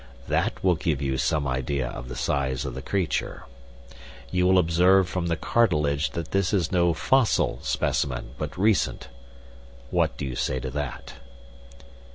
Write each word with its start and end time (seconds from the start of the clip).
That 0.27 0.63
will 0.63 0.73
give 0.73 0.99
you 0.99 1.19
some 1.19 1.47
idea 1.47 1.89
of 1.89 2.09
the 2.09 2.15
size 2.15 2.65
of 2.65 2.73
the 2.73 2.81
creature. 2.81 3.45
You 4.31 4.47
will 4.47 4.57
observe 4.57 5.07
from 5.07 5.27
the 5.27 5.35
cartilage 5.35 6.09
that 6.13 6.31
this 6.31 6.53
is 6.53 6.71
no 6.71 6.95
fossil 6.95 7.59
specimen, 7.61 8.31
but 8.39 8.57
recent. 8.57 9.09
What 9.91 10.17
do 10.17 10.25
you 10.25 10.35
say 10.35 10.59
to 10.59 10.71
that?" 10.71 11.13